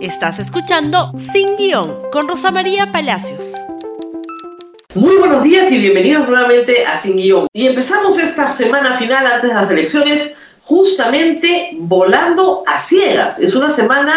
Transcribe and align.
Estás 0.00 0.38
escuchando 0.38 1.10
Sin 1.32 1.56
Guión 1.56 2.08
con 2.12 2.28
Rosa 2.28 2.52
María 2.52 2.92
Palacios. 2.92 3.54
Muy 4.94 5.16
buenos 5.16 5.42
días 5.42 5.72
y 5.72 5.78
bienvenidos 5.78 6.28
nuevamente 6.28 6.86
a 6.86 6.96
Sin 6.96 7.16
Guión. 7.16 7.48
Y 7.52 7.66
empezamos 7.66 8.16
esta 8.16 8.48
semana 8.48 8.94
final 8.94 9.26
antes 9.26 9.50
de 9.50 9.56
las 9.56 9.70
elecciones 9.72 10.36
justamente 10.62 11.70
volando 11.78 12.62
a 12.68 12.78
ciegas. 12.78 13.40
Es 13.40 13.56
una 13.56 13.70
semana 13.70 14.14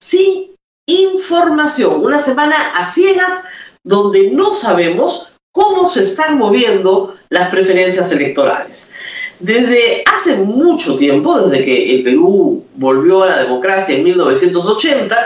sin 0.00 0.56
información, 0.86 2.04
una 2.04 2.18
semana 2.18 2.56
a 2.74 2.84
ciegas 2.84 3.44
donde 3.84 4.32
no 4.32 4.52
sabemos 4.52 5.29
cómo 5.52 5.88
se 5.88 6.00
están 6.00 6.38
moviendo 6.38 7.14
las 7.28 7.48
preferencias 7.48 8.10
electorales. 8.12 8.90
Desde 9.38 10.02
hace 10.06 10.36
mucho 10.36 10.96
tiempo, 10.96 11.38
desde 11.38 11.64
que 11.64 11.94
el 11.94 12.02
Perú 12.02 12.64
volvió 12.74 13.22
a 13.22 13.28
la 13.28 13.38
democracia 13.42 13.96
en 13.96 14.04
1980, 14.04 15.16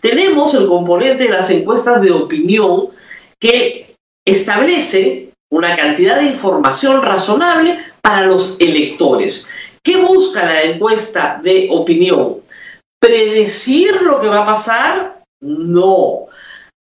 tenemos 0.00 0.54
el 0.54 0.66
componente 0.66 1.24
de 1.24 1.30
las 1.30 1.50
encuestas 1.50 2.02
de 2.02 2.10
opinión 2.10 2.88
que 3.38 3.94
establecen 4.24 5.30
una 5.50 5.76
cantidad 5.76 6.16
de 6.16 6.26
información 6.26 7.02
razonable 7.02 7.78
para 8.00 8.26
los 8.26 8.56
electores. 8.58 9.46
¿Qué 9.82 9.96
busca 9.96 10.44
la 10.44 10.62
encuesta 10.62 11.40
de 11.42 11.68
opinión? 11.70 12.36
¿Predecir 13.00 14.02
lo 14.02 14.20
que 14.20 14.28
va 14.28 14.42
a 14.42 14.46
pasar? 14.46 15.22
No. 15.40 16.26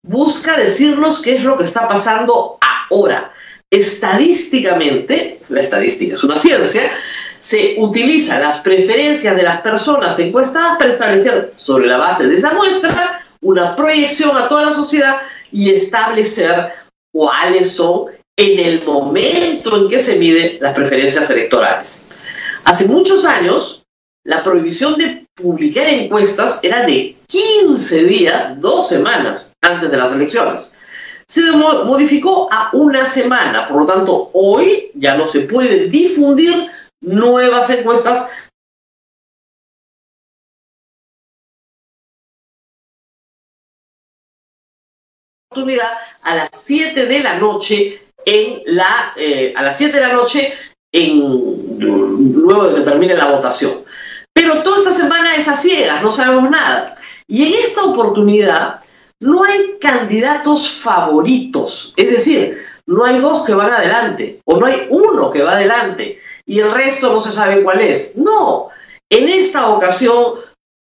Busca 0.04 0.58
decirnos 0.58 1.22
qué 1.22 1.36
es 1.36 1.44
lo 1.44 1.58
que 1.58 1.64
está 1.64 1.88
pasando 1.88 2.58
ahora 2.90 3.32
estadísticamente, 3.72 5.40
la 5.50 5.60
estadística 5.60 6.16
es 6.16 6.24
una 6.24 6.38
ciencia, 6.38 6.92
se 7.40 7.76
utilizan 7.78 8.42
las 8.42 8.60
preferencias 8.60 9.36
de 9.36 9.44
las 9.44 9.62
personas 9.62 10.18
encuestadas 10.20 10.78
para 10.78 10.92
establecer 10.92 11.54
sobre 11.56 11.88
la 11.88 11.98
base 11.98 12.28
de 12.28 12.36
esa 12.36 12.54
muestra 12.54 13.22
una 13.42 13.76
proyección 13.76 14.36
a 14.36 14.48
toda 14.48 14.66
la 14.66 14.74
sociedad 14.74 15.18
y 15.52 15.70
establecer 15.70 16.70
cuáles 17.14 17.72
son 17.72 18.06
en 18.36 18.60
el 18.60 18.84
momento 18.86 19.78
en 19.78 19.88
que 19.88 20.00
se 20.00 20.18
miden 20.18 20.58
las 20.62 20.74
preferencias 20.74 21.30
electorales. 21.30 22.04
Hace 22.66 22.88
muchos 22.88 23.26
años, 23.26 23.79
la 24.26 24.44
prohibición 24.44 24.98
de 24.98 25.28
publicar 25.36 25.88
encuestas 25.88 26.60
era 26.64 26.86
de 26.86 27.16
15 27.28 28.04
días, 28.06 28.60
dos 28.60 28.90
semanas 28.90 29.54
antes 29.62 29.90
de 29.90 29.98
las 29.98 30.12
elecciones 30.12 30.74
se 31.30 31.52
modificó 31.52 32.52
a 32.52 32.72
una 32.74 33.06
semana. 33.06 33.68
Por 33.68 33.82
lo 33.82 33.86
tanto, 33.86 34.32
hoy 34.34 34.90
ya 34.96 35.16
no 35.16 35.28
se 35.28 35.42
puede 35.42 35.88
difundir 35.88 36.68
nuevas 37.02 37.70
encuestas 37.70 38.32
oportunidad 45.52 45.92
a 46.24 46.36
las 46.36 46.50
7 46.54 47.06
de 47.06 47.20
la 47.22 47.40
noche 47.40 48.02
en 48.26 48.62
la 48.66 49.14
eh, 49.16 49.54
a 49.56 49.64
las 49.64 49.78
7 49.78 49.96
de 49.96 50.02
la 50.02 50.14
noche 50.14 50.54
en 50.92 51.20
luego 51.80 52.70
de 52.70 52.76
que 52.76 52.82
termine 52.90 53.16
la 53.16 53.32
votación. 53.32 53.84
Pero 54.34 54.62
toda 54.64 54.78
esta 54.78 54.92
semana 54.92 55.36
es 55.36 55.39
ciegas, 55.56 56.02
no 56.02 56.12
sabemos 56.12 56.50
nada. 56.50 56.96
Y 57.28 57.48
en 57.48 57.64
esta 57.64 57.84
oportunidad 57.84 58.80
no 59.20 59.44
hay 59.44 59.78
candidatos 59.80 60.70
favoritos, 60.70 61.94
es 61.98 62.10
decir, 62.10 62.58
no 62.86 63.06
hay 63.06 63.20
dos 63.20 63.46
que 63.46 63.54
van 63.54 63.72
adelante 63.72 64.42
o 64.46 64.58
no 64.58 64.66
hay 64.66 64.88
uno 64.90 65.30
que 65.30 65.44
va 65.44 65.52
adelante 65.52 66.20
y 66.46 66.60
el 66.60 66.72
resto 66.72 67.14
no 67.14 67.22
se 67.22 67.32
sabe 67.32 67.62
cuál 67.62 67.82
es. 67.82 68.16
No, 68.18 68.70
en 69.10 69.30
esta 69.30 69.70
ocasión 69.70 70.36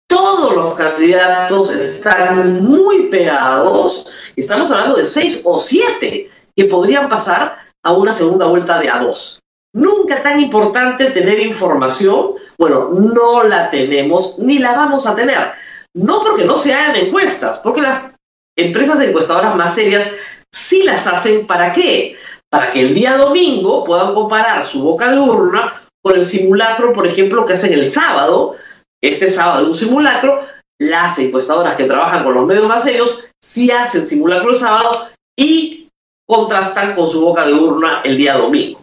todos 0.09 0.55
los 0.55 0.75
candidatos 0.75 1.71
están 1.71 2.63
muy 2.65 3.09
pegados, 3.09 4.33
estamos 4.37 4.71
hablando 4.71 4.97
de 4.97 5.05
seis 5.05 5.43
o 5.45 5.59
siete 5.59 6.31
que 6.57 6.65
podrían 6.65 7.09
pasar 7.09 7.57
a 7.83 7.93
una 7.93 8.13
segunda 8.13 8.47
vuelta 8.47 8.79
de 8.79 8.91
a 8.91 8.99
dos. 8.99 9.40
Nunca 9.73 10.23
tan 10.23 10.41
importante 10.41 11.11
tener 11.11 11.39
información, 11.41 12.35
bueno, 12.59 12.91
no 12.91 13.45
la 13.45 13.71
tenemos 13.71 14.39
ni 14.39 14.59
la 14.59 14.75
vamos 14.75 15.07
a 15.07 15.15
tener. 15.15 15.53
No 15.95 16.23
porque 16.23 16.45
no 16.45 16.57
se 16.57 16.75
hagan 16.75 16.97
encuestas, 16.97 17.59
porque 17.59 17.81
las 17.81 18.15
empresas 18.57 19.01
encuestadoras 19.01 19.55
más 19.55 19.75
serias 19.75 20.13
sí 20.53 20.83
las 20.83 21.07
hacen 21.07 21.47
para 21.47 21.73
qué? 21.73 22.17
Para 22.51 22.73
que 22.73 22.81
el 22.81 22.95
día 22.95 23.17
domingo 23.17 23.85
puedan 23.85 24.15
comparar 24.15 24.65
su 24.65 24.83
boca 24.83 25.11
de 25.11 25.19
urna 25.19 25.83
con 26.03 26.17
el 26.17 26.25
simulacro, 26.25 26.93
por 26.93 27.07
ejemplo, 27.07 27.45
que 27.45 27.53
hacen 27.53 27.73
el 27.73 27.89
sábado, 27.89 28.57
este 29.01 29.31
sábado 29.31 29.69
un 29.69 29.75
simulacro, 29.75 30.41
las 30.81 31.19
encuestadoras 31.19 31.77
que 31.77 31.85
trabajan 31.85 32.25
con 32.25 32.35
los 32.35 32.47
medios 32.47 32.67
más 32.67 32.83
serios 32.83 33.21
sí 33.41 33.71
hacen 33.71 34.05
simulacro 34.05 34.51
el 34.51 34.57
sábado 34.57 35.09
y 35.39 35.89
contrastan 36.27 36.95
con 36.95 37.09
su 37.09 37.21
boca 37.21 37.45
de 37.47 37.55
urna 37.55 38.01
el 38.05 38.17
día 38.17 38.37
domingo. 38.37 38.81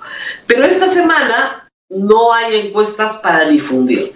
Pero 0.47 0.65
esta 0.65 0.87
semana 0.87 1.69
no 1.89 2.33
hay 2.33 2.67
encuestas 2.67 3.17
para 3.17 3.47
difundir. 3.47 4.13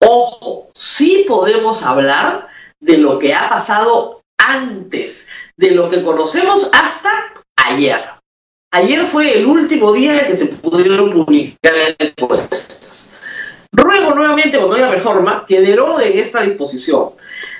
Ojo, 0.00 0.70
sí 0.74 1.24
podemos 1.26 1.82
hablar 1.82 2.48
de 2.80 2.98
lo 2.98 3.18
que 3.18 3.34
ha 3.34 3.48
pasado 3.48 4.22
antes 4.38 5.28
de 5.56 5.72
lo 5.72 5.88
que 5.88 6.02
conocemos 6.02 6.70
hasta 6.72 7.10
ayer. 7.56 8.00
Ayer 8.72 9.04
fue 9.04 9.38
el 9.38 9.46
último 9.46 9.92
día 9.92 10.26
que 10.26 10.36
se 10.36 10.46
pudieron 10.46 11.12
publicar 11.12 11.72
encuestas. 11.98 13.14
Ruego 13.72 14.14
nuevamente 14.14 14.58
cuando 14.58 14.76
haya 14.76 14.90
reforma 14.90 15.44
que 15.46 15.60
deroguen 15.60 16.18
esta 16.18 16.42
disposición. 16.42 17.10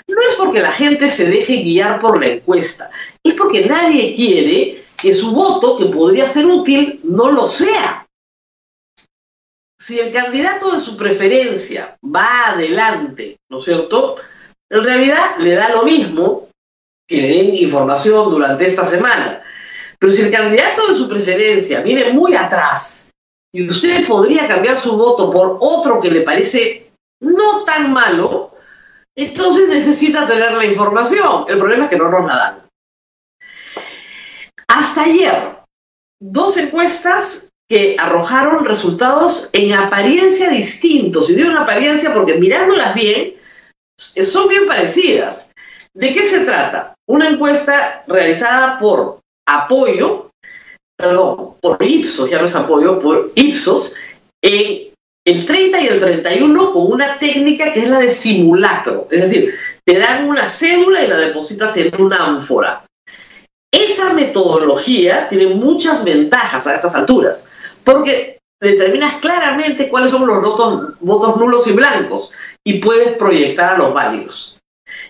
No 0.09 0.23
es 0.23 0.37
porque 0.37 0.61
la 0.61 0.73
gente 0.73 1.09
se 1.09 1.27
deje 1.27 1.63
guiar 1.63 2.01
por 2.01 2.21
la 2.21 2.29
encuesta, 2.29 2.91
es 3.23 3.35
porque 3.35 3.67
nadie 3.67 4.15
quiere 4.15 4.83
que 5.01 5.13
su 5.15 5.33
voto, 5.33 5.77
que 5.77 5.87
podría 5.87 6.27
ser 6.27 6.47
útil, 6.47 7.01
no 7.05 7.31
lo 7.31 7.47
sea. 7.47 8.07
Si 9.81 9.99
el 9.99 10.13
candidato 10.13 10.73
de 10.73 10.81
su 10.81 10.97
preferencia 10.97 11.97
va 12.05 12.49
adelante, 12.49 13.39
¿no 13.49 13.59
es 13.59 13.65
cierto? 13.65 14.17
En 14.69 14.83
realidad 14.83 15.37
le 15.39 15.55
da 15.55 15.69
lo 15.71 15.85
mismo 15.85 16.49
que 17.07 17.17
le 17.17 17.29
den 17.29 17.55
información 17.55 18.31
durante 18.31 18.67
esta 18.67 18.85
semana. 18.85 19.43
Pero 19.99 20.13
si 20.13 20.23
el 20.23 20.33
candidato 20.33 20.89
de 20.89 20.95
su 20.95 21.09
preferencia 21.09 21.81
viene 21.81 22.13
muy 22.13 22.35
atrás 22.35 23.11
y 23.53 23.69
usted 23.69 24.07
podría 24.07 24.47
cambiar 24.47 24.77
su 24.77 24.97
voto 24.97 25.31
por 25.31 25.59
otro 25.61 26.01
que 26.01 26.11
le 26.11 26.23
parece 26.23 26.91
no 27.21 27.65
tan 27.65 27.93
malo, 27.93 28.53
entonces 29.17 29.69
necesita 29.69 30.27
tener 30.27 30.53
la 30.53 30.65
información. 30.65 31.45
El 31.49 31.59
problema 31.59 31.85
es 31.85 31.91
que 31.91 31.97
no 31.97 32.11
nos 32.11 32.27
la 32.27 32.37
dan. 32.37 32.68
Hasta 34.79 35.03
ayer, 35.03 35.35
dos 36.23 36.57
encuestas 36.57 37.49
que 37.69 37.97
arrojaron 37.99 38.65
resultados 38.65 39.51
en 39.53 39.75
apariencia 39.75 40.51
distintos. 40.51 41.29
Y 41.29 41.35
digo 41.35 41.51
en 41.51 41.57
apariencia 41.57 42.15
porque 42.15 42.39
mirándolas 42.39 42.95
bien, 42.95 43.35
son 43.97 44.49
bien 44.49 44.69
parecidas. 44.69 45.51
¿De 45.95 46.15
qué 46.15 46.23
se 46.23 46.45
trata? 46.45 46.95
Una 47.09 47.29
encuesta 47.29 48.05
realizada 48.07 48.79
por 48.79 49.19
apoyo, 49.49 50.31
perdón, 50.97 51.57
por 51.61 51.83
Ipsos, 51.83 52.31
ya 52.31 52.39
no 52.39 52.45
es 52.45 52.55
apoyo, 52.55 53.01
por 53.01 53.33
Ipsos, 53.35 53.97
en 54.41 54.93
el 55.27 55.45
30 55.45 55.81
y 55.81 55.87
el 55.89 55.99
31 55.99 56.73
con 56.73 56.93
una 56.93 57.19
técnica 57.19 57.73
que 57.73 57.81
es 57.81 57.89
la 57.89 57.99
de 57.99 58.11
simulacro. 58.11 59.09
Es 59.11 59.23
decir, 59.23 59.57
te 59.85 59.99
dan 59.99 60.29
una 60.29 60.47
cédula 60.47 61.03
y 61.03 61.09
la 61.09 61.17
depositas 61.17 61.77
en 61.79 62.01
una 62.01 62.25
ánfora. 62.25 62.85
Esa 63.71 64.15
metodología 64.15 65.29
tiene 65.29 65.55
muchas 65.55 66.05
ventajas 66.05 66.67
a 66.67 66.75
estas 66.75 66.95
alturas, 66.95 67.49
porque 67.85 68.39
determinas 68.61 69.17
claramente 69.17 69.89
cuáles 69.89 70.11
son 70.11 70.27
los 70.27 70.43
votos, 71.01 71.37
nulos 71.37 71.67
y 71.67 71.73
blancos 71.73 72.33
y 72.65 72.81
puedes 72.81 73.17
proyectar 73.17 73.75
a 73.75 73.79
los 73.79 73.93
válidos. 73.93 74.59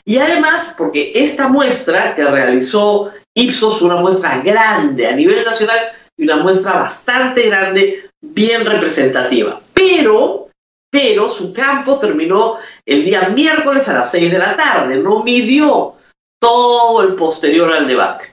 Y 0.05 0.19
además, 0.19 0.75
porque 0.77 1.13
esta 1.15 1.49
muestra 1.49 2.15
que 2.15 2.25
realizó 2.25 3.11
Ipsos, 3.35 3.81
una 3.81 3.97
muestra 3.97 4.41
grande 4.43 5.07
a 5.07 5.13
nivel 5.13 5.45
nacional 5.45 5.79
y 6.17 6.25
una 6.25 6.39
muestra 6.39 6.73
bastante 6.75 7.47
grande, 7.47 8.11
bien 8.21 8.67
representativa. 8.67 9.61
Pero, 9.73 10.49
pero 10.91 11.31
su 11.31 11.53
campo 11.53 11.99
terminó 12.01 12.57
el 12.85 13.05
día 13.05 13.29
miércoles 13.29 13.89
a 13.89 13.95
las 13.95 14.11
6 14.11 14.33
de 14.33 14.39
la 14.39 14.57
tarde, 14.57 14.97
no 14.97 15.23
midió 15.23 15.95
todo 16.41 17.03
el 17.03 17.15
posterior 17.15 17.73
al 17.73 17.87
debate. 17.87 18.33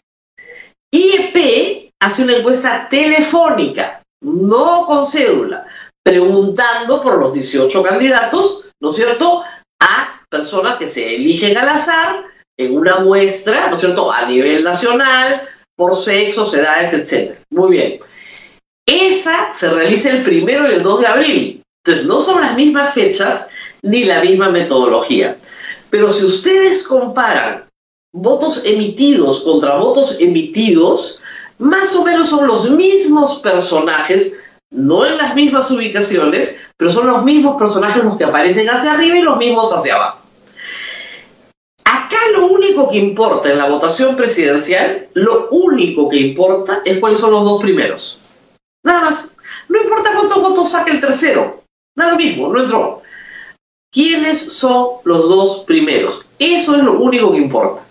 IEP 0.95 1.91
hace 2.01 2.23
una 2.23 2.37
encuesta 2.37 2.87
telefónica, 2.89 4.01
no 4.23 4.85
con 4.85 5.05
cédula, 5.05 5.65
preguntando 6.05 7.01
por 7.01 7.19
los 7.19 7.33
18 7.33 7.83
candidatos, 7.83 8.65
¿no 8.81 8.91
es 8.91 8.95
cierto?, 8.95 9.43
a 9.81 10.21
personas 10.29 10.77
que 10.77 10.87
se 10.87 11.15
eligen 11.15 11.57
al 11.57 11.67
azar 11.67 12.23
en 12.57 12.77
una 12.77 12.99
muestra, 12.99 13.69
¿no 13.69 13.75
es 13.75 13.81
cierto?, 13.81 14.09
a 14.09 14.25
nivel 14.25 14.63
nacional, 14.63 15.41
por 15.75 15.97
sexos, 15.97 16.53
edades, 16.53 16.93
etc. 16.93 17.39
Muy 17.51 17.71
bien. 17.71 17.99
Esa 18.87 19.53
se 19.53 19.69
realiza 19.69 20.11
el 20.11 20.21
primero 20.21 20.69
y 20.69 20.75
el 20.75 20.83
2 20.83 21.01
de 21.01 21.07
abril. 21.07 21.63
Entonces, 21.83 22.05
no 22.05 22.21
son 22.21 22.39
las 22.39 22.55
mismas 22.55 22.93
fechas 22.93 23.49
ni 23.81 24.05
la 24.05 24.21
misma 24.21 24.49
metodología. 24.49 25.35
Pero 25.89 26.09
si 26.11 26.23
ustedes 26.23 26.87
comparan 26.87 27.64
votos 28.15 28.63
emitidos 28.65 29.41
contra 29.41 29.75
votos 29.75 30.21
emitidos, 30.21 31.19
más 31.57 31.93
o 31.95 32.03
menos 32.03 32.29
son 32.29 32.47
los 32.47 32.69
mismos 32.71 33.39
personajes, 33.39 34.39
no 34.71 35.05
en 35.05 35.17
las 35.17 35.35
mismas 35.35 35.69
ubicaciones, 35.69 36.61
pero 36.77 36.89
son 36.89 37.07
los 37.07 37.23
mismos 37.23 37.57
personajes 37.57 38.03
los 38.03 38.17
que 38.17 38.23
aparecen 38.23 38.69
hacia 38.69 38.93
arriba 38.93 39.17
y 39.17 39.21
los 39.21 39.37
mismos 39.37 39.71
hacia 39.73 39.95
abajo. 39.95 40.19
Acá 41.83 42.17
lo 42.33 42.47
único 42.47 42.89
que 42.89 42.97
importa 42.97 43.51
en 43.51 43.57
la 43.57 43.69
votación 43.69 44.15
presidencial, 44.15 45.07
lo 45.13 45.49
único 45.49 46.07
que 46.07 46.17
importa 46.17 46.81
es 46.85 46.99
cuáles 46.99 47.19
son 47.19 47.31
los 47.31 47.43
dos 47.43 47.61
primeros. 47.61 48.19
Nada 48.83 49.01
más. 49.01 49.35
No 49.67 49.81
importa 49.81 50.11
cuántos 50.15 50.41
votos 50.41 50.71
saque 50.71 50.91
el 50.91 50.99
tercero. 50.99 51.63
Nada 51.95 52.11
lo 52.11 52.17
mismo, 52.17 52.51
no 52.51 52.61
entró. 52.61 53.01
¿Quiénes 53.91 54.53
son 54.53 54.97
los 55.03 55.29
dos 55.29 55.63
primeros? 55.65 56.25
Eso 56.39 56.75
es 56.75 56.83
lo 56.83 56.99
único 56.99 57.31
que 57.31 57.37
importa. 57.37 57.84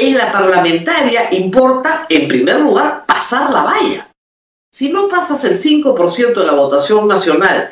En 0.00 0.16
la 0.16 0.30
parlamentaria 0.30 1.28
importa, 1.32 2.06
en 2.08 2.28
primer 2.28 2.60
lugar, 2.60 3.04
pasar 3.04 3.50
la 3.50 3.64
valla. 3.64 4.08
Si 4.72 4.90
no 4.90 5.08
pasas 5.08 5.44
el 5.44 5.56
5% 5.56 6.34
de 6.34 6.46
la 6.46 6.52
votación 6.52 7.08
nacional 7.08 7.70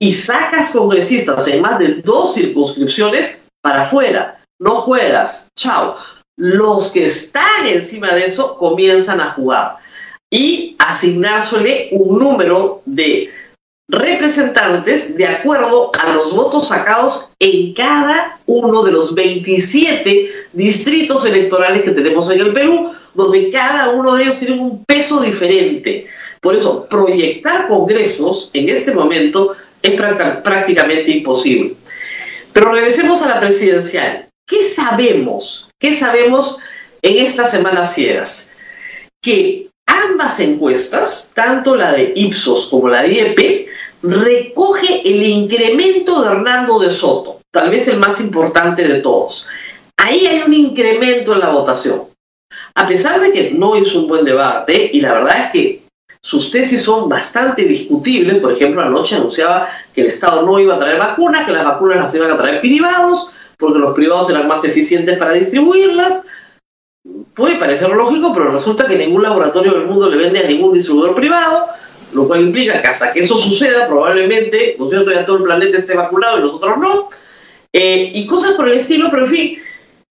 y 0.00 0.14
sacas 0.14 0.70
congresistas 0.70 1.46
en 1.48 1.60
más 1.60 1.78
de 1.78 1.96
dos 1.96 2.32
circunscripciones, 2.34 3.42
para 3.60 3.82
afuera, 3.82 4.42
no 4.58 4.76
juegas, 4.76 5.48
chao. 5.54 5.96
Los 6.38 6.88
que 6.88 7.04
están 7.06 7.66
encima 7.66 8.08
de 8.14 8.24
eso 8.24 8.56
comienzan 8.56 9.20
a 9.20 9.32
jugar 9.32 9.76
y 10.30 10.76
asignársele 10.78 11.90
un 11.92 12.18
número 12.18 12.80
de 12.86 13.30
representantes 13.88 15.16
de 15.16 15.26
acuerdo 15.26 15.92
a 15.94 16.12
los 16.12 16.34
votos 16.34 16.68
sacados 16.68 17.30
en 17.38 17.72
cada 17.72 18.38
uno 18.46 18.82
de 18.82 18.92
los 18.92 19.14
27 19.14 20.28
distritos 20.52 21.24
electorales 21.24 21.82
que 21.82 21.92
tenemos 21.92 22.28
en 22.30 22.40
el 22.40 22.52
Perú, 22.52 22.90
donde 23.14 23.50
cada 23.50 23.90
uno 23.90 24.14
de 24.14 24.24
ellos 24.24 24.40
tiene 24.40 24.60
un 24.60 24.84
peso 24.84 25.20
diferente. 25.20 26.06
Por 26.40 26.56
eso, 26.56 26.86
proyectar 26.88 27.68
congresos 27.68 28.50
en 28.52 28.68
este 28.68 28.92
momento 28.92 29.54
es 29.82 30.00
prácticamente 30.42 31.12
imposible. 31.12 31.74
Pero 32.52 32.72
regresemos 32.72 33.22
a 33.22 33.28
la 33.28 33.40
presidencial. 33.40 34.28
¿Qué 34.48 34.62
sabemos? 34.62 35.70
¿Qué 35.78 35.94
sabemos 35.94 36.58
en 37.02 37.24
estas 37.24 37.50
semanas 37.50 37.94
ciegas? 37.94 38.50
Que 39.22 39.68
ambas 39.86 40.40
encuestas, 40.40 41.32
tanto 41.34 41.76
la 41.76 41.92
de 41.92 42.12
Ipsos 42.16 42.66
como 42.66 42.88
la 42.88 43.02
de 43.02 43.12
IEP, 43.12 43.68
recoge 44.02 45.08
el 45.08 45.22
incremento 45.22 46.22
de 46.22 46.30
Hernando 46.30 46.78
de 46.78 46.90
Soto, 46.90 47.40
tal 47.50 47.70
vez 47.70 47.88
el 47.88 47.98
más 47.98 48.20
importante 48.20 48.86
de 48.86 49.00
todos. 49.00 49.48
Ahí 49.96 50.26
hay 50.26 50.42
un 50.46 50.52
incremento 50.52 51.32
en 51.32 51.40
la 51.40 51.50
votación. 51.50 52.02
A 52.74 52.86
pesar 52.86 53.20
de 53.20 53.32
que 53.32 53.50
no 53.52 53.74
es 53.74 53.94
un 53.94 54.06
buen 54.06 54.24
debate, 54.24 54.90
y 54.92 55.00
la 55.00 55.14
verdad 55.14 55.44
es 55.44 55.50
que 55.50 55.82
sus 56.20 56.50
tesis 56.50 56.82
son 56.82 57.08
bastante 57.08 57.64
discutibles, 57.64 58.40
por 58.40 58.52
ejemplo, 58.52 58.82
anoche 58.82 59.16
anunciaba 59.16 59.68
que 59.94 60.00
el 60.00 60.08
Estado 60.08 60.42
no 60.42 60.58
iba 60.58 60.74
a 60.74 60.78
traer 60.78 60.98
vacunas, 60.98 61.46
que 61.46 61.52
las 61.52 61.64
vacunas 61.64 61.98
las 61.98 62.14
iban 62.14 62.30
a 62.30 62.36
traer 62.36 62.60
privados, 62.60 63.30
porque 63.56 63.78
los 63.78 63.94
privados 63.94 64.28
eran 64.30 64.48
más 64.48 64.64
eficientes 64.64 65.18
para 65.18 65.32
distribuirlas. 65.32 66.24
Puede 67.34 67.56
parecer 67.56 67.90
lógico, 67.90 68.32
pero 68.34 68.50
resulta 68.50 68.86
que 68.86 68.98
ningún 68.98 69.22
laboratorio 69.22 69.72
del 69.72 69.86
mundo 69.86 70.10
le 70.10 70.16
vende 70.16 70.40
a 70.40 70.48
ningún 70.48 70.72
distribuidor 70.72 71.14
privado, 71.14 71.68
lo 72.12 72.26
cual 72.26 72.40
implica 72.42 72.80
que 72.80 72.88
hasta 72.88 73.12
que 73.12 73.20
eso 73.20 73.36
suceda, 73.36 73.86
probablemente, 73.86 74.76
¿no 74.78 74.88
cierto?, 74.88 75.12
ya 75.12 75.26
todo 75.26 75.38
el 75.38 75.42
planeta 75.42 75.78
esté 75.78 75.94
vacunado 75.94 76.38
y 76.38 76.42
nosotros 76.42 76.78
no, 76.78 77.08
eh, 77.72 78.10
y 78.14 78.26
cosas 78.26 78.52
por 78.52 78.68
el 78.68 78.76
estilo, 78.76 79.08
pero 79.10 79.24
en 79.24 79.30
fin, 79.30 79.58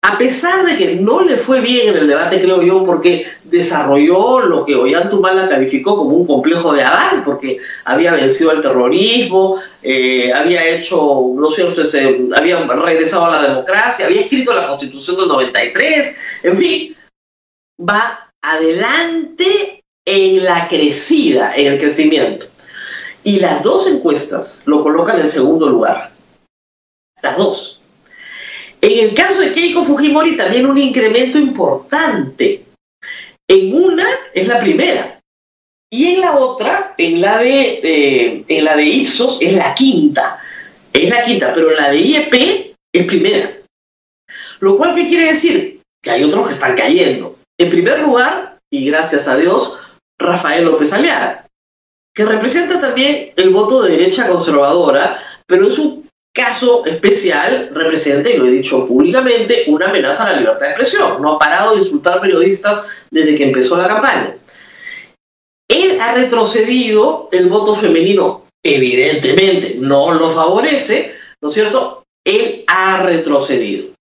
a 0.01 0.19
pesar 0.19 0.65
de 0.65 0.77
que 0.77 0.95
no 0.97 1.24
le 1.24 1.36
fue 1.38 1.62
bien 1.62 1.89
en 1.89 1.97
el 1.97 2.07
debate, 2.07 2.39
creo 2.39 2.62
yo, 2.62 2.86
porque 2.86 3.25
desarrolló 3.44 4.39
lo 4.42 4.63
que 4.63 4.75
Ollantumala 4.75 5.50
calificó 5.50 5.97
como 5.97 6.15
un 6.15 6.27
complejo 6.27 6.74
de 6.74 6.83
Adán, 6.83 7.24
porque 7.25 7.57
había 7.86 8.12
vencido 8.12 8.51
el 8.51 8.62
terrorismo, 8.62 9.59
eh, 9.81 10.31
había 10.31 10.68
hecho, 10.68 11.31
¿no 11.36 11.50
cierto?, 11.50 11.81
este, 11.81 12.27
había 12.36 12.59
regresado 12.68 13.25
a 13.25 13.42
la 13.42 13.47
democracia, 13.47 14.06
había 14.06 14.21
escrito 14.21 14.53
la 14.53 14.68
Constitución 14.68 15.18
del 15.18 15.27
93, 15.27 16.18
en 16.44 16.56
fin, 16.56 16.95
va 17.80 18.30
adelante 18.44 19.75
en 20.06 20.44
la 20.44 20.68
crecida, 20.68 21.56
en 21.56 21.74
el 21.74 21.80
crecimiento. 21.80 22.46
Y 23.24 23.40
las 23.40 23.63
dos 23.63 23.88
encuestas 23.88 24.62
lo 24.66 24.84
colocan 24.84 25.19
en 25.19 25.28
segundo 25.28 25.68
lugar. 25.68 26.12
Las 27.22 27.38
dos. 27.38 27.81
En 28.81 29.10
el 29.10 29.16
caso 29.16 29.42
de 29.42 29.52
Keiko 29.52 29.84
Fujimori 29.84 30.38
también 30.38 30.68
un 30.68 30.78
incremento 30.78 31.40
importante. 31.40 32.63
En 33.48 33.74
una 33.74 34.07
es 34.34 34.48
la 34.48 34.60
primera. 34.60 35.19
Y 35.92 36.07
en 36.07 36.22
la 36.22 36.38
otra, 36.38 36.94
en 36.98 37.22
la 37.22 37.40
de, 37.40 38.44
en 38.48 38.66
la 38.66 38.75
de 38.75 38.84
Ipsos, 38.84 39.42
es 39.42 39.54
la 39.54 39.74
quinta. 39.74 40.40
Es 40.94 41.10
la 41.10 41.24
quinta, 41.24 41.52
pero 41.54 41.72
la 41.72 41.90
de 41.90 42.00
IEP 42.00 42.75
es 42.94 43.06
primera. 43.06 43.57
Lo 44.60 44.78
cual, 44.78 44.94
¿qué 44.94 45.07
quiere 45.07 45.28
decir? 45.28 45.81
Que 46.04 46.12
hay 46.12 46.24
otros 46.24 46.48
que 46.48 46.54
están 46.54 46.75
cayendo. 46.75 47.38
En 47.57 47.69
primer 47.69 48.00
lugar, 48.00 48.60
y 48.72 48.86
gracias 48.86 49.28
a 49.28 49.38
Dios, 49.38 49.78
Rafael 50.20 50.66
López 50.66 50.94
Aliaga, 50.94 51.48
que 52.14 52.26
representa 52.26 52.80
también 52.80 53.34
el 53.36 53.50
voto 53.50 53.82
de 53.82 53.92
derecha 53.92 54.28
conservadora, 54.28 55.18
pero 55.46 55.68
es 55.68 55.78
un 55.78 56.10
caso 56.34 56.86
especial, 56.86 57.70
representa, 57.72 58.30
y 58.30 58.38
lo 58.38 58.46
he 58.46 58.52
dicho 58.52 58.86
públicamente, 58.88 59.64
una 59.68 59.88
amenaza 59.88 60.26
a 60.26 60.32
la 60.32 60.40
libertad 60.40 60.66
de 60.66 60.72
expresión. 60.72 61.22
No 61.22 61.34
ha 61.34 61.40
parado 61.40 61.74
de 61.74 61.80
insultar 61.80 62.20
periodistas 62.20 62.84
desde 63.10 63.36
que 63.36 63.44
empezó 63.44 63.78
la 63.78 63.88
campaña. 63.88 64.38
Él 65.70 66.00
ha 66.00 66.14
retrocedido 66.14 67.30
el 67.32 67.50
voto 67.50 67.74
femenino, 67.74 68.46
evidentemente 68.64 69.76
no 69.80 70.14
lo 70.14 70.30
favorece, 70.30 71.16
¿no 71.42 71.48
es 71.48 71.54
cierto? 71.54 72.04
Él 72.26 72.64
ha 72.68 73.04
retrocedido. 73.04 73.96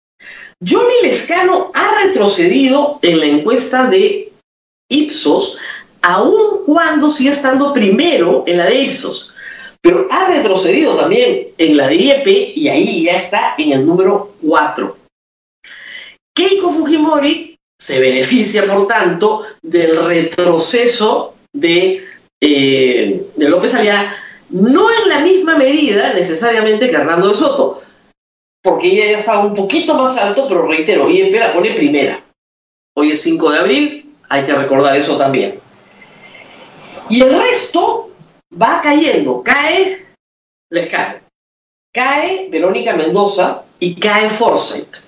Johnny 0.66 0.94
Lescano 1.02 1.70
ha 1.74 2.04
retrocedido 2.04 2.98
en 3.02 3.20
la 3.20 3.26
encuesta 3.26 3.86
de 3.88 4.32
Ipsos 4.88 5.58
aun 6.04 6.64
cuando 6.66 7.10
sigue 7.10 7.30
estando 7.30 7.72
primero 7.72 8.44
en 8.46 8.58
la 8.58 8.66
de 8.66 8.82
Ipsos. 8.82 9.34
Pero 9.80 10.06
ha 10.10 10.28
retrocedido 10.28 10.96
también 10.96 11.48
en 11.58 11.76
la 11.76 11.88
de 11.88 11.96
IEP 11.96 12.56
y 12.56 12.68
ahí 12.68 13.04
ya 13.04 13.16
está 13.16 13.54
en 13.58 13.72
el 13.72 13.86
número 13.86 14.34
4. 14.42 14.96
Keiko 16.34 16.70
Fujimori 16.70 17.58
se 17.78 18.00
beneficia, 18.00 18.66
por 18.66 18.86
tanto, 18.86 19.42
del 19.62 20.04
retroceso 20.04 21.34
de, 21.52 22.04
eh, 22.40 23.26
de 23.36 23.48
López 23.48 23.74
Aliaga, 23.74 24.14
no 24.50 24.88
en 24.90 25.08
la 25.08 25.20
misma 25.20 25.56
medida 25.56 26.12
necesariamente 26.12 26.90
que 26.90 26.96
Hernando 26.96 27.28
de 27.28 27.34
Soto, 27.34 27.82
porque 28.62 28.88
ella 28.88 29.12
ya 29.12 29.18
estaba 29.18 29.44
un 29.44 29.54
poquito 29.54 29.94
más 29.94 30.16
alto, 30.16 30.46
pero 30.48 30.66
reitero, 30.66 31.10
IEP 31.10 31.38
la 31.38 31.52
pone 31.52 31.72
primera. 31.72 32.22
Hoy 32.96 33.12
es 33.12 33.22
5 33.22 33.50
de 33.50 33.58
abril, 33.58 34.14
hay 34.28 34.44
que 34.44 34.54
recordar 34.54 34.96
eso 34.96 35.16
también. 35.18 35.63
Y 37.10 37.20
el 37.20 37.38
resto 37.38 38.10
va 38.60 38.80
cayendo, 38.82 39.42
cae 39.42 40.06
Lescano, 40.70 41.20
cae 41.92 42.48
Verónica 42.50 42.94
Mendoza 42.94 43.64
y 43.78 43.94
cae 43.94 44.30
Forsyth. 44.30 45.04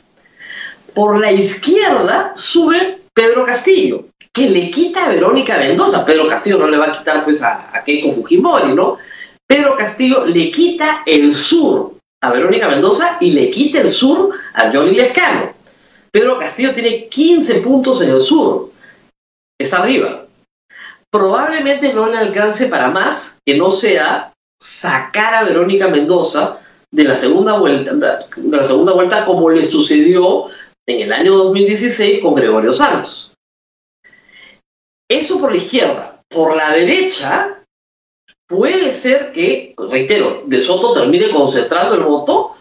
Por 0.93 1.19
la 1.19 1.33
izquierda 1.33 2.33
sube 2.37 3.01
Pedro 3.15 3.45
Castillo, 3.45 4.07
que 4.33 4.51
le 4.51 4.71
quita 4.71 5.07
a 5.07 5.09
Verónica 5.09 5.57
Mendoza. 5.57 6.05
Pedro 6.05 6.27
Castillo 6.27 6.59
no 6.59 6.69
le 6.69 6.77
va 6.77 6.87
a 6.87 6.99
quitar 6.99 7.25
pues 7.25 7.43
a, 7.43 7.71
a 7.75 7.83
Keiko 7.83 8.13
Fujimori, 8.13 8.75
¿no? 8.75 8.99
Pedro 9.47 9.75
Castillo 9.77 10.27
le 10.27 10.51
quita 10.51 11.03
el 11.07 11.35
sur 11.35 11.95
a 12.23 12.31
Verónica 12.31 12.69
Mendoza 12.69 13.17
y 13.21 13.31
le 13.31 13.49
quita 13.49 13.81
el 13.81 13.89
sur 13.89 14.35
a 14.53 14.71
Johnny 14.71 14.95
Lescano. 14.95 15.55
Pedro 16.11 16.39
Castillo 16.39 16.75
tiene 16.75 17.09
15 17.09 17.61
puntos 17.61 18.03
en 18.03 18.11
el 18.11 18.21
sur. 18.21 18.71
Es 19.59 19.73
arriba 19.73 20.26
probablemente 21.17 21.95
no 21.95 22.07
le 22.09 22.19
alcance 22.19 22.67
para 22.67 22.91
más 22.91 23.39
que 23.47 23.57
no 23.57 23.71
sea 23.71 24.35
sacar 24.61 25.35
a 25.35 25.45
Verónica 25.45 25.89
Mendoza 25.89 26.61
de 26.93 27.05
la 27.05 27.15
segunda 27.15 27.59
vuelta, 27.59 27.95
de 27.95 28.57
la 28.57 28.65
segunda 28.65 28.93
vuelta 28.93 29.25
como 29.25 29.49
le 29.51 29.65
sucedió 29.65 30.47
en 30.87 31.01
el 31.01 31.13
año 31.13 31.37
2016 31.37 32.21
con 32.21 32.35
Gregorio 32.35 32.73
Santos. 32.73 33.33
Eso 35.11 35.41
por 35.41 35.53
la 35.53 35.57
izquierda. 35.57 36.21
Por 36.29 36.57
la 36.57 36.73
derecha, 36.73 37.63
puede 38.47 38.93
ser 38.93 39.33
que, 39.33 39.75
reitero, 39.77 40.43
De 40.47 40.59
Soto 40.59 40.93
termine 40.93 41.31
concentrando 41.31 41.95
el 41.95 42.03
voto 42.03 42.57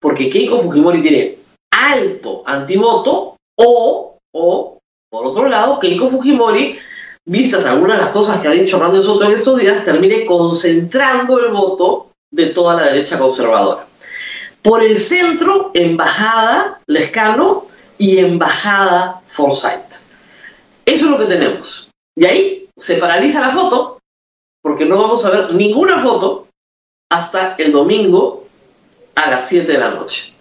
porque 0.00 0.30
Keiko 0.30 0.60
Fujimori 0.60 1.02
tiene 1.02 1.38
alto 1.72 2.42
antivoto 2.46 3.36
o, 3.58 4.18
o, 4.34 4.78
por 5.10 5.26
otro 5.26 5.48
lado, 5.48 5.78
Keiko 5.78 6.08
Fujimori 6.08 6.78
vistas 7.24 7.64
algunas 7.66 7.98
de 7.98 8.04
las 8.04 8.12
cosas 8.12 8.40
que 8.40 8.48
ha 8.48 8.52
dicho 8.52 8.76
Hernando 8.76 9.02
Soto 9.02 9.24
en 9.24 9.32
estos 9.32 9.58
días, 9.58 9.84
termine 9.84 10.26
concentrando 10.26 11.38
el 11.38 11.52
voto 11.52 12.10
de 12.30 12.46
toda 12.46 12.76
la 12.76 12.86
derecha 12.86 13.18
conservadora. 13.18 13.86
Por 14.62 14.82
el 14.82 14.96
centro, 14.96 15.70
Embajada 15.74 16.80
Lescano 16.86 17.66
y 17.98 18.18
Embajada 18.18 19.20
Forsyth. 19.26 20.02
Eso 20.84 21.04
es 21.04 21.10
lo 21.10 21.18
que 21.18 21.26
tenemos. 21.26 21.88
Y 22.16 22.24
ahí 22.24 22.68
se 22.76 22.96
paraliza 22.96 23.40
la 23.40 23.50
foto, 23.50 23.98
porque 24.62 24.84
no 24.84 25.00
vamos 25.00 25.24
a 25.24 25.30
ver 25.30 25.54
ninguna 25.54 26.02
foto 26.02 26.48
hasta 27.10 27.54
el 27.56 27.72
domingo 27.72 28.46
a 29.14 29.30
las 29.30 29.48
7 29.48 29.70
de 29.70 29.78
la 29.78 29.90
noche. 29.90 30.32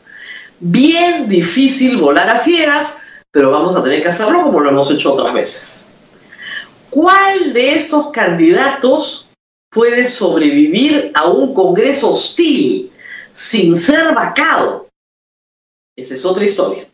Bien 0.59 1.27
difícil 1.27 1.97
volar 1.97 2.29
a 2.29 2.37
ciegas, 2.37 2.99
pero 3.31 3.51
vamos 3.51 3.75
a 3.75 3.83
tener 3.83 4.01
que 4.01 4.07
hacerlo 4.07 4.43
como 4.43 4.59
lo 4.59 4.69
hemos 4.69 4.89
hecho 4.91 5.13
otras 5.13 5.33
veces. 5.33 5.90
¿Cuál 6.91 7.53
de 7.53 7.75
estos 7.75 8.07
candidatos 8.07 9.29
puede 9.71 10.05
sobrevivir 10.05 11.11
a 11.13 11.29
un 11.29 11.53
Congreso 11.53 12.11
hostil 12.11 12.91
sin 13.33 13.77
ser 13.77 14.13
vacado? 14.13 14.89
Esa 15.97 16.15
es 16.15 16.25
otra 16.25 16.43
historia. 16.43 16.85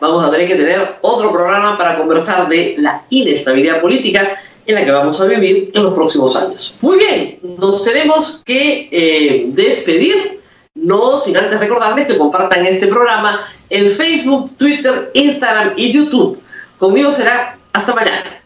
Vamos 0.00 0.24
a 0.24 0.32
tener 0.32 0.48
que 0.48 0.56
tener 0.56 0.96
otro 1.00 1.30
programa 1.30 1.78
para 1.78 1.96
conversar 1.96 2.48
de 2.48 2.74
la 2.78 3.04
inestabilidad 3.08 3.80
política 3.80 4.36
en 4.66 4.74
la 4.74 4.84
que 4.84 4.90
vamos 4.90 5.20
a 5.20 5.26
vivir 5.26 5.70
en 5.72 5.82
los 5.84 5.94
próximos 5.94 6.34
años. 6.34 6.74
Muy 6.80 6.98
bien, 6.98 7.38
nos 7.56 7.84
tenemos 7.84 8.42
que 8.44 8.88
eh, 8.90 9.44
despedir, 9.46 10.40
no 10.74 11.20
sin 11.20 11.36
antes 11.36 11.60
recordarles 11.60 12.08
que 12.08 12.18
compartan 12.18 12.66
este 12.66 12.88
programa 12.88 13.46
en 13.70 13.88
Facebook, 13.88 14.56
Twitter, 14.56 15.12
Instagram 15.14 15.74
y 15.76 15.92
YouTube. 15.92 16.42
Conmigo 16.78 17.12
será 17.12 17.56
hasta 17.72 17.94
mañana. 17.94 18.45